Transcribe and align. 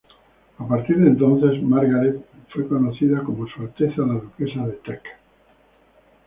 A 0.57 0.67
partir 0.67 0.97
de 0.97 1.09
entonces, 1.09 1.61
Margaret 1.61 2.25
fue 2.51 2.67
conocida 2.67 3.21
como 3.23 3.45
"Su 3.47 3.61
Alteza 3.61 4.01
la 4.01 4.15
Duquesa 4.15 4.65
de 4.65 4.73
Teck". 4.83 5.03